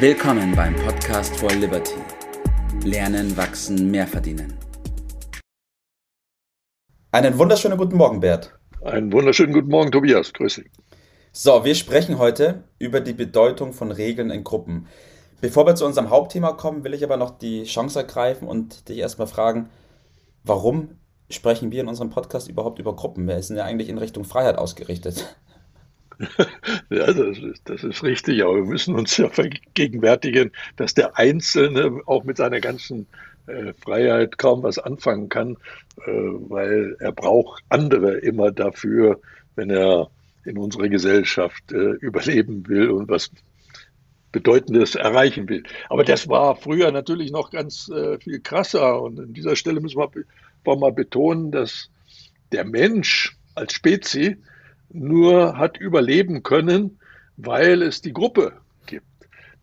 [0.00, 1.96] Willkommen beim Podcast for Liberty.
[2.84, 4.56] Lernen, wachsen, mehr verdienen.
[7.10, 8.56] Einen wunderschönen guten Morgen, Bert.
[8.80, 10.32] Einen wunderschönen guten Morgen, Tobias.
[10.32, 10.70] Grüß dich.
[11.32, 14.86] So, wir sprechen heute über die Bedeutung von Regeln in Gruppen.
[15.40, 18.98] Bevor wir zu unserem Hauptthema kommen, will ich aber noch die Chance ergreifen und dich
[18.98, 19.68] erstmal fragen,
[20.44, 23.26] warum sprechen wir in unserem Podcast überhaupt über Gruppen?
[23.26, 25.36] Wir sind ja eigentlich in Richtung Freiheit ausgerichtet.
[26.90, 32.00] Ja, das ist, das ist richtig, aber wir müssen uns ja vergegenwärtigen, dass der Einzelne
[32.06, 33.06] auch mit seiner ganzen
[33.46, 35.56] äh, Freiheit kaum was anfangen kann,
[36.06, 39.20] äh, weil er braucht andere immer dafür,
[39.54, 40.10] wenn er
[40.44, 43.30] in unserer Gesellschaft äh, überleben will und was
[44.32, 45.62] Bedeutendes erreichen will.
[45.88, 49.00] Aber das war früher natürlich noch ganz äh, viel krasser.
[49.00, 51.90] Und an dieser Stelle müssen wir mal betonen, dass
[52.52, 54.36] der Mensch als Spezies
[54.90, 56.98] nur hat überleben können,
[57.36, 58.52] weil es die Gruppe
[58.86, 59.06] gibt.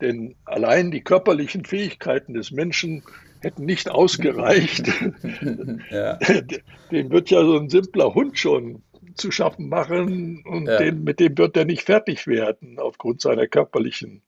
[0.00, 3.02] Denn allein die körperlichen Fähigkeiten des Menschen
[3.40, 4.88] hätten nicht ausgereicht.
[5.90, 6.18] ja.
[6.90, 8.82] Dem wird ja so ein simpler Hund schon
[9.14, 10.78] zu schaffen machen und ja.
[10.78, 14.22] den, mit dem wird er nicht fertig werden aufgrund seiner körperlichen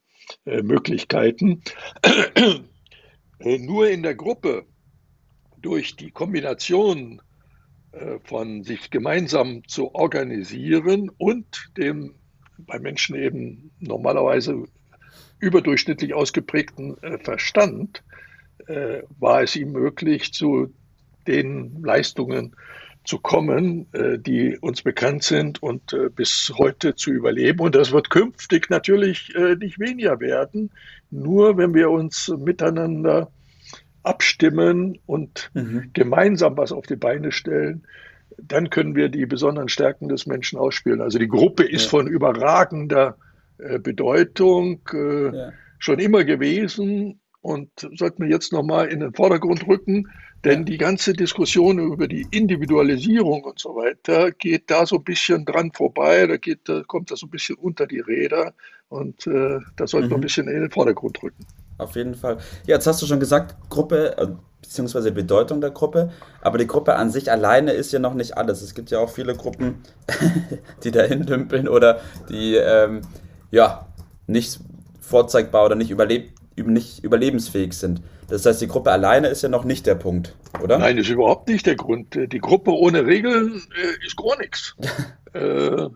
[0.44, 1.62] äh, Möglichkeiten.
[3.40, 4.64] äh, nur in der Gruppe
[5.60, 7.20] durch die Kombination
[8.24, 12.14] von sich gemeinsam zu organisieren und dem
[12.58, 14.64] bei Menschen eben normalerweise
[15.38, 18.02] überdurchschnittlich ausgeprägten äh, Verstand
[18.66, 20.72] äh, war es ihm möglich, zu
[21.26, 22.54] den Leistungen
[23.02, 27.60] zu kommen, die uns bekannt sind und bis heute zu überleben.
[27.60, 30.70] Und das wird künftig natürlich nicht weniger werden,
[31.10, 33.30] nur wenn wir uns miteinander
[34.06, 35.90] abstimmen und mhm.
[35.92, 37.86] gemeinsam was auf die Beine stellen,
[38.38, 41.00] dann können wir die besonderen Stärken des Menschen ausspielen.
[41.00, 41.90] Also die Gruppe ist ja.
[41.90, 43.16] von überragender
[43.58, 45.52] äh, Bedeutung äh, ja.
[45.78, 50.10] schon immer gewesen und sollten wir jetzt nochmal in den Vordergrund rücken,
[50.44, 50.64] denn ja.
[50.64, 55.72] die ganze Diskussion über die Individualisierung und so weiter geht da so ein bisschen dran
[55.72, 58.52] vorbei, da, geht, da kommt das so ein bisschen unter die Räder
[58.88, 60.10] und äh, da sollten mhm.
[60.10, 61.46] wir ein bisschen in den Vordergrund rücken.
[61.78, 62.38] Auf jeden Fall.
[62.66, 64.28] Ja, jetzt hast du schon gesagt, Gruppe, äh,
[64.62, 66.10] beziehungsweise Bedeutung der Gruppe,
[66.40, 68.62] aber die Gruppe an sich alleine ist ja noch nicht alles.
[68.62, 69.82] Es gibt ja auch viele Gruppen,
[70.84, 73.02] die dahin dümpeln oder die ähm,
[73.50, 73.86] ja
[74.26, 74.60] nicht
[75.00, 78.00] vorzeigbar oder nicht, überleb nicht überlebensfähig sind.
[78.28, 80.78] Das heißt, die Gruppe alleine ist ja noch nicht der Punkt, oder?
[80.78, 82.14] Nein, ist überhaupt nicht der Grund.
[82.14, 84.74] Die Gruppe ohne Regeln äh, ist gar nichts.
[85.34, 85.88] äh,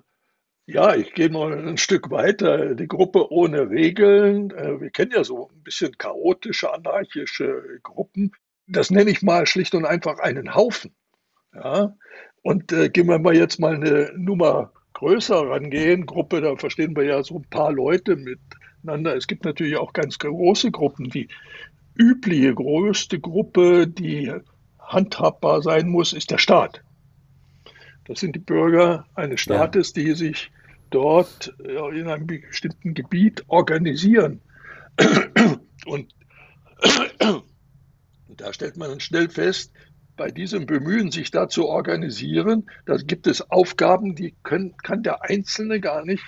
[0.73, 2.75] ja, ich gehe mal ein Stück weiter.
[2.75, 4.51] Die Gruppe ohne Regeln.
[4.53, 8.33] Äh, wir kennen ja so ein bisschen chaotische, anarchische Gruppen.
[8.67, 10.95] Das nenne ich mal schlicht und einfach einen Haufen.
[11.55, 11.97] Ja?
[12.43, 16.07] Und äh, gehen wir mal jetzt mal eine Nummer größer rangehen.
[16.07, 19.17] Gruppe, da verstehen wir ja so ein paar Leute miteinander.
[19.17, 21.11] Es gibt natürlich auch ganz große Gruppen.
[21.11, 21.29] Die
[21.95, 24.33] übliche größte Gruppe, die
[24.79, 26.83] handhabbar sein muss, ist der Staat.
[28.07, 30.03] Das sind die Bürger eines Staates, ja.
[30.03, 30.51] die sich
[30.91, 34.41] dort in einem bestimmten Gebiet organisieren.
[35.87, 36.15] Und
[38.29, 39.73] da stellt man dann schnell fest,
[40.17, 45.23] bei diesem Bemühen, sich da zu organisieren, da gibt es Aufgaben, die können, kann der
[45.23, 46.23] Einzelne gar nicht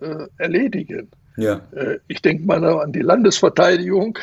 [0.00, 1.10] äh, erledigen.
[1.36, 1.60] Ja.
[1.72, 4.18] Äh, ich denke mal an die Landesverteidigung.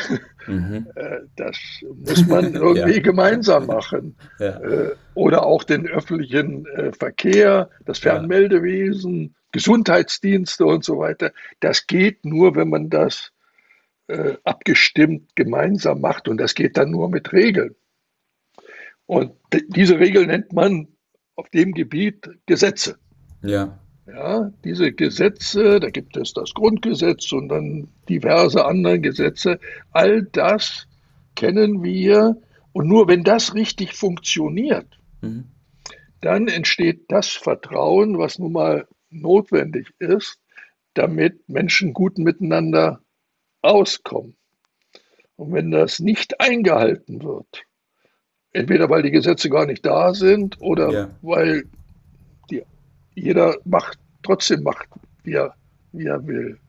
[0.47, 0.87] Mhm.
[0.95, 1.57] Äh, das
[2.05, 3.01] muss man irgendwie ja.
[3.01, 4.15] gemeinsam machen.
[4.39, 4.59] Ja.
[4.61, 11.31] Äh, oder auch den öffentlichen Verkehr, das Fernmeldewesen, Gesundheitsdienste und so weiter.
[11.59, 13.31] Das geht nur, wenn man das
[14.43, 17.75] abgestimmt gemeinsam macht und das geht dann nur mit Regeln.
[19.07, 19.31] Und
[19.69, 20.87] diese Regeln nennt man
[21.35, 22.99] auf dem Gebiet Gesetze.
[23.41, 23.79] Ja.
[24.07, 29.59] Ja, diese Gesetze, da gibt es das Grundgesetz und dann diverse andere Gesetze,
[29.91, 30.87] all das
[31.35, 32.37] kennen wir.
[32.71, 34.87] Und nur wenn das richtig funktioniert,
[35.21, 35.45] mhm.
[36.21, 40.39] dann entsteht das Vertrauen, was nun mal notwendig ist,
[40.93, 43.01] damit Menschen gut miteinander
[43.61, 44.35] auskommen.
[45.35, 47.65] Und wenn das nicht eingehalten wird,
[48.51, 51.09] entweder weil die Gesetze gar nicht da sind oder ja.
[51.21, 51.65] weil
[53.17, 54.87] jeder macht, trotzdem macht,
[55.23, 55.55] wie er,
[55.91, 56.59] wie er will,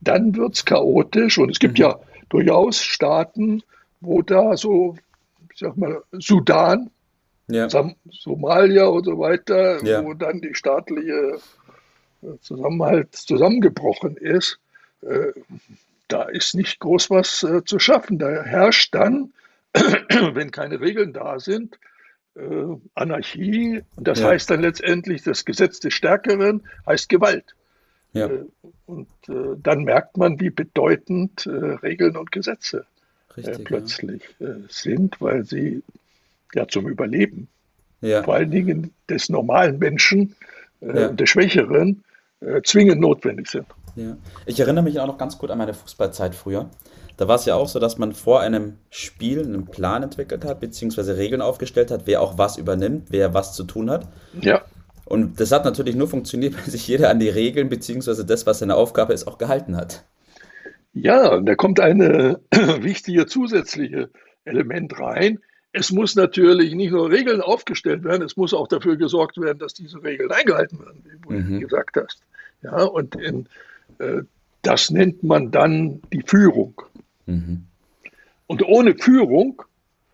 [0.00, 1.38] dann wird es chaotisch.
[1.38, 1.84] Und es gibt mhm.
[1.84, 3.62] ja durchaus Staaten,
[4.00, 4.96] wo da so,
[5.52, 6.90] ich sag mal, Sudan,
[7.48, 7.68] ja.
[8.10, 10.04] Somalia und so weiter, ja.
[10.04, 11.38] wo dann die staatliche
[12.40, 14.58] Zusammenhalt zusammengebrochen ist,
[15.00, 15.32] äh,
[16.08, 18.18] da ist nicht groß was äh, zu schaffen.
[18.18, 19.32] Da herrscht dann,
[19.72, 21.78] wenn keine Regeln da sind,
[22.36, 22.40] äh,
[22.94, 23.82] Anarchie.
[23.96, 24.28] Und das ja.
[24.28, 27.54] heißt dann letztendlich, das Gesetz des Stärkeren heißt Gewalt.
[28.12, 28.26] Ja.
[28.26, 28.44] Äh,
[28.86, 32.86] und äh, dann merkt man, wie bedeutend äh, Regeln und Gesetze
[33.36, 34.48] äh, Richtig, plötzlich ja.
[34.48, 35.82] Äh, sind, weil sie
[36.54, 37.48] ja zum Überleben,
[38.00, 40.36] vor allen Dingen des normalen Menschen,
[40.80, 42.04] des Schwächeren,
[42.62, 43.66] zwingend notwendig sind.
[43.98, 44.16] Ja.
[44.46, 46.70] Ich erinnere mich auch noch ganz gut an meine Fußballzeit früher.
[47.16, 50.60] Da war es ja auch so, dass man vor einem Spiel einen Plan entwickelt hat,
[50.60, 54.06] beziehungsweise Regeln aufgestellt hat, wer auch was übernimmt, wer was zu tun hat.
[54.40, 54.62] Ja.
[55.04, 58.60] Und das hat natürlich nur funktioniert, weil sich jeder an die Regeln, beziehungsweise das, was
[58.60, 60.04] seine Aufgabe ist, auch gehalten hat.
[60.92, 64.10] Ja, da kommt eine wichtige zusätzliche
[64.44, 65.40] Element rein.
[65.72, 69.74] Es muss natürlich nicht nur Regeln aufgestellt werden, es muss auch dafür gesorgt werden, dass
[69.74, 71.60] diese Regeln eingehalten werden, wie du mhm.
[71.60, 72.22] gesagt hast.
[72.62, 73.48] Ja, und in,
[74.62, 76.82] das nennt man dann die Führung.
[77.26, 77.64] Mhm.
[78.46, 79.62] Und ohne Führung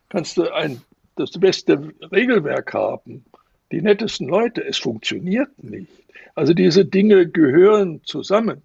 [0.08, 0.80] kannst du ein,
[1.16, 3.24] das beste Regelwerk haben,
[3.72, 5.90] die nettesten Leute, es funktioniert nicht.
[6.34, 8.62] Also diese Dinge gehören zusammen.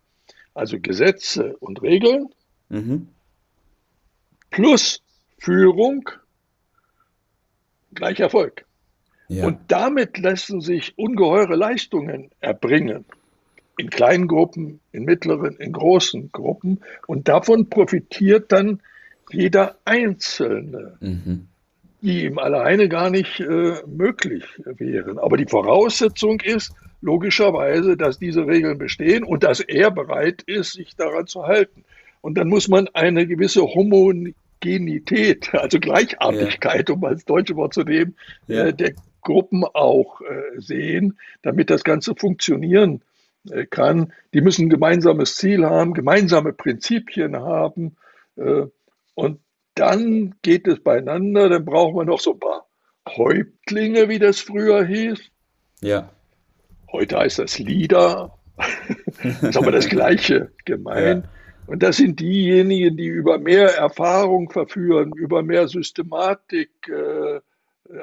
[0.54, 2.30] Also Gesetze und Regeln
[2.70, 3.08] mhm.
[4.50, 5.02] plus
[5.38, 6.10] Führung
[7.94, 8.66] gleich Erfolg.
[9.28, 9.46] Ja.
[9.46, 13.06] Und damit lassen sich ungeheure Leistungen erbringen
[13.80, 16.82] in kleinen Gruppen, in mittleren, in großen Gruppen.
[17.08, 18.82] Und davon profitiert dann
[19.32, 21.48] jeder Einzelne, mhm.
[22.02, 25.18] die ihm alleine gar nicht äh, möglich wären.
[25.18, 30.98] Aber die Voraussetzung ist logischerweise, dass diese Regeln bestehen und dass er bereit ist, sich
[30.98, 31.86] daran zu halten.
[32.20, 36.96] Und dann muss man eine gewisse Homogenität, also Gleichartigkeit, ja.
[36.96, 38.16] um als deutsche Wort zu nehmen,
[38.48, 38.66] ja.
[38.66, 38.92] äh, der
[39.22, 43.02] Gruppen auch äh, sehen, damit das Ganze funktionieren
[43.70, 44.14] kann.
[44.34, 47.96] Die müssen ein gemeinsames Ziel haben, gemeinsame Prinzipien haben.
[48.36, 48.68] Äh,
[49.16, 49.40] und
[49.76, 51.50] dann geht es beieinander.
[51.50, 52.68] Dann braucht man noch so ein paar
[53.08, 55.20] Häuptlinge, wie das früher hieß.
[55.82, 56.10] Ja.
[56.92, 57.64] Heute heißt das das
[59.42, 61.24] ist aber das Gleiche gemeint.
[61.24, 61.32] Ja.
[61.68, 67.40] Und das sind diejenigen, die über mehr Erfahrung verführen, über mehr Systematik äh,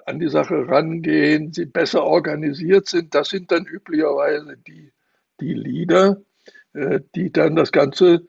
[0.04, 3.14] an die Sache rangehen, sie besser organisiert sind.
[3.14, 4.92] Das sind dann üblicherweise die,
[5.40, 6.22] die Lieder,
[6.72, 8.26] äh, die dann das Ganze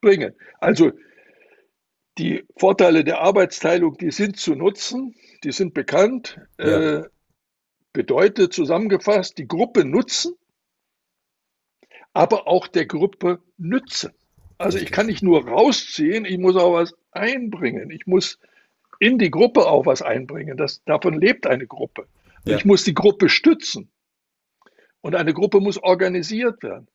[0.00, 0.34] bringen.
[0.58, 0.92] Also
[2.18, 5.14] die Vorteile der Arbeitsteilung, die sind zu nutzen,
[5.44, 6.38] die sind bekannt.
[6.58, 6.98] Ja.
[6.98, 7.08] Äh,
[7.92, 10.34] bedeutet zusammengefasst, die Gruppe nutzen,
[12.12, 14.12] aber auch der Gruppe nützen.
[14.58, 17.90] Also ich kann nicht nur rausziehen, ich muss auch was einbringen.
[17.90, 18.38] Ich muss
[18.98, 20.56] in die Gruppe auch was einbringen.
[20.56, 22.06] Das, davon lebt eine Gruppe.
[22.44, 22.56] Ja.
[22.56, 23.90] Ich muss die Gruppe stützen.
[25.02, 26.88] Und eine Gruppe muss organisiert werden.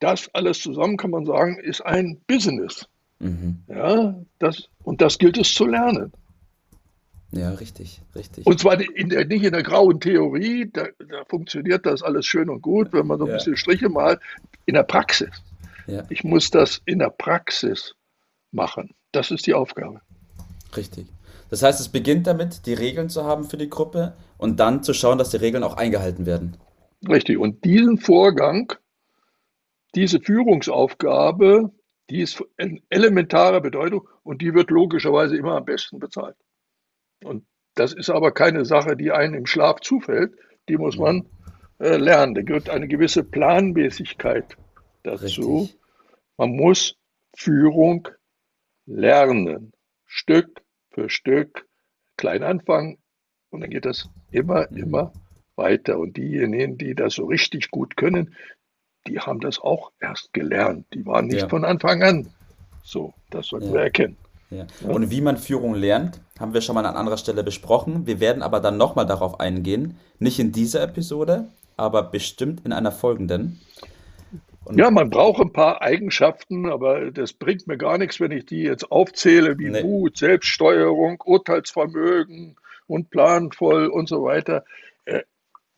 [0.00, 2.86] Das alles zusammen kann man sagen, ist ein Business.
[3.18, 3.62] Mhm.
[3.68, 6.12] Ja, das, und das gilt es zu lernen.
[7.30, 8.46] Ja, richtig, richtig.
[8.46, 12.48] Und zwar in der, nicht in der grauen Theorie, da, da, funktioniert das alles schön
[12.48, 13.36] und gut, wenn man so ein ja.
[13.36, 14.20] bisschen Striche malt,
[14.64, 15.30] in der Praxis.
[15.86, 16.04] Ja.
[16.08, 17.94] Ich muss das in der Praxis
[18.50, 18.94] machen.
[19.12, 20.00] Das ist die Aufgabe.
[20.76, 21.06] Richtig.
[21.50, 24.94] Das heißt, es beginnt damit, die Regeln zu haben für die Gruppe und dann zu
[24.94, 26.56] schauen, dass die Regeln auch eingehalten werden.
[27.06, 27.38] Richtig.
[27.38, 28.72] Und diesen Vorgang,
[29.94, 31.70] diese Führungsaufgabe,
[32.10, 36.36] die ist in elementarer Bedeutung und die wird logischerweise immer am besten bezahlt.
[37.22, 40.34] Und das ist aber keine Sache, die einem im Schlaf zufällt.
[40.68, 41.26] Die muss man
[41.78, 42.34] äh, lernen.
[42.34, 44.56] Da gehört eine gewisse Planmäßigkeit
[45.02, 45.60] dazu.
[45.60, 45.78] Richtig.
[46.36, 46.96] Man muss
[47.36, 48.08] Führung
[48.86, 49.72] lernen.
[50.06, 51.66] Stück für Stück,
[52.16, 52.98] klein anfangen
[53.50, 54.76] und dann geht das immer, mhm.
[54.76, 55.12] immer
[55.58, 55.98] weiter.
[55.98, 58.34] Und diejenigen, die das so richtig gut können,
[59.06, 60.86] die haben das auch erst gelernt.
[60.94, 61.48] Die waren nicht ja.
[61.48, 62.28] von Anfang an
[62.88, 63.12] so.
[63.30, 63.74] Das sollten ja.
[63.74, 64.16] wir erkennen.
[64.50, 64.66] Ja.
[64.88, 68.06] Und wie man Führung lernt, haben wir schon mal an anderer Stelle besprochen.
[68.06, 69.98] Wir werden aber dann nochmal darauf eingehen.
[70.18, 73.60] Nicht in dieser Episode, aber bestimmt in einer folgenden.
[74.64, 78.46] Und ja, man braucht ein paar Eigenschaften, aber das bringt mir gar nichts, wenn ich
[78.46, 79.82] die jetzt aufzähle, wie nee.
[79.82, 84.64] Mut, Selbststeuerung, Urteilsvermögen und planvoll und so weiter.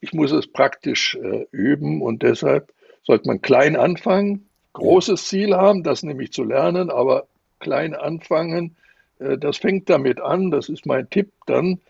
[0.01, 5.55] Äh, ich muss es praktisch äh, üben und deshalb sollte man klein anfangen, großes Ziel
[5.55, 7.27] haben, das nämlich zu lernen, aber
[7.59, 8.77] klein anfangen.
[9.19, 11.81] Äh, das fängt damit an, das ist mein Tipp dann,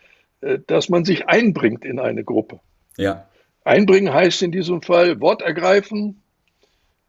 [0.41, 2.61] äh, dass man sich einbringt in eine Gruppe.
[2.97, 3.27] Ja.
[3.65, 6.23] Einbringen heißt in diesem Fall Wort ergreifen,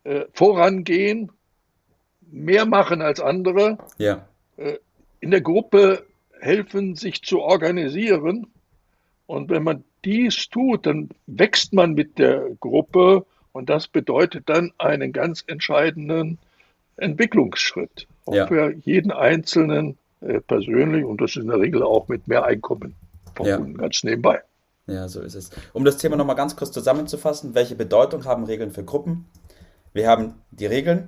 [0.04, 1.32] äh, vorangehen,
[2.30, 3.78] mehr machen als andere.
[3.98, 4.26] Ja.
[5.20, 6.06] In der Gruppe
[6.40, 8.48] helfen, sich zu organisieren.
[9.26, 14.72] Und wenn man dies tut, dann wächst man mit der Gruppe und das bedeutet dann
[14.78, 16.38] einen ganz entscheidenden
[16.98, 18.08] Entwicklungsschritt.
[18.26, 18.48] Auch ja.
[18.48, 22.96] für jeden Einzelnen äh, persönlich und das ist in der Regel auch mit mehr Einkommen
[23.36, 23.78] verbunden, ja.
[23.78, 24.42] ganz nebenbei.
[24.88, 25.52] Ja, so ist es.
[25.74, 29.26] Um das Thema nochmal ganz kurz zusammenzufassen, welche Bedeutung haben Regeln für Gruppen?
[29.94, 31.08] Wir haben die Regeln,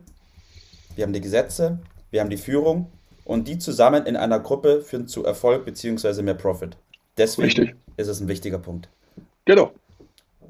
[0.96, 1.80] wir haben die Gesetze,
[2.12, 2.92] wir haben die Führung
[3.26, 6.22] und die zusammen in einer Gruppe führen zu Erfolg bzw.
[6.22, 6.78] mehr Profit.
[7.18, 7.76] Deswegen Richtig.
[7.98, 8.90] ist es ein wichtiger Punkt.
[9.46, 9.74] Genau.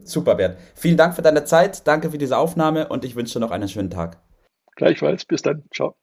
[0.03, 0.57] Super, Bert.
[0.75, 3.69] Vielen Dank für deine Zeit, danke für diese Aufnahme und ich wünsche dir noch einen
[3.69, 4.17] schönen Tag.
[4.75, 5.63] Gleichfalls, bis dann.
[5.73, 5.95] Ciao.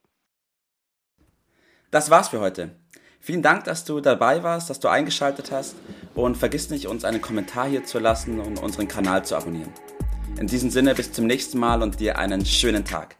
[1.91, 2.71] Das war's für heute.
[3.19, 5.75] Vielen Dank, dass du dabei warst, dass du eingeschaltet hast
[6.15, 9.71] und vergiss nicht, uns einen Kommentar hier zu lassen und unseren Kanal zu abonnieren.
[10.39, 13.17] In diesem Sinne bis zum nächsten Mal und dir einen schönen Tag.